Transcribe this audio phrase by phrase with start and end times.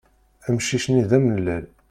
[0.47, 1.65] Amcic-nni d amellal.